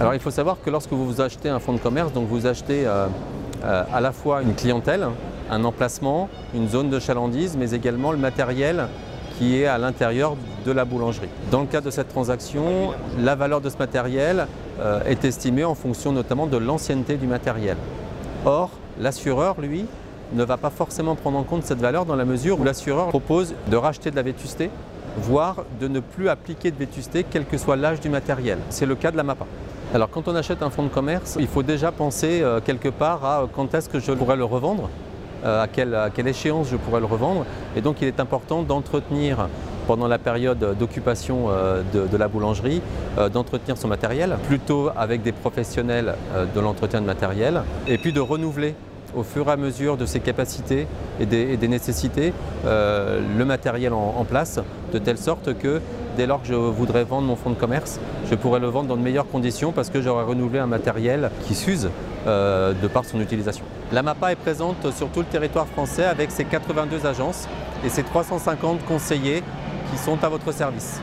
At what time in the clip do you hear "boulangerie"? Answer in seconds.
10.86-11.28, 42.28-42.82